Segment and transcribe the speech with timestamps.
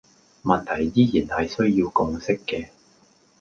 [0.43, 2.69] 問題依然係需要共識嘅